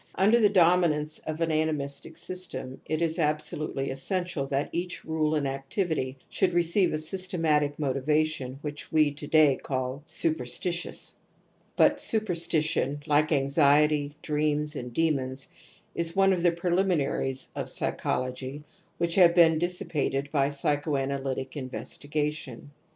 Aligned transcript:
yJJnder 0.17 0.41
the 0.41 0.49
\ 0.49 0.49
dominance 0.63 1.19
of 1.27 1.41
an 1.41 1.51
animistic 1.51 2.17
system 2.17 2.81
it 2.87 3.03
is 3.03 3.19
absolutely 3.19 3.83
^ 3.83 3.85
J 3.85 3.91
essential 3.91 4.47
that 4.47 4.69
each 4.71 5.05
rule 5.05 5.35
and 5.35 5.47
activity 5.47 6.17
should 6.27 6.49
I 6.53 6.55
receive 6.55 6.91
a 6.91 6.97
systematic 6.97 7.77
motivation 7.77 8.57
which 8.63 8.91
we 8.91 9.11
to 9.11 9.27
day 9.27 9.57
call 9.61 10.01
* 10.05 10.05
superstitious 10.23 11.13
'•)But 11.77 12.01
* 12.01 12.01
superstition', 12.01 13.01
like 13.05 13.29
f*^ 13.31 13.37
anxiety 13.43 14.15
','dreams', 14.23 14.75
and' 14.75 14.91
demons', 14.91 15.49
is 15.93 16.15
one 16.15 16.33
of 16.33 16.41
the 16.41 16.51
preliminaries 16.51 17.49
of 17.55 17.69
psychology 17.69 18.63
which 18.97 19.13
have 19.13 19.35
been 19.35 19.59
dissipated 19.59 20.31
by 20.31 20.49
psychoanalytic 20.49 21.55
investigation. 21.55 22.71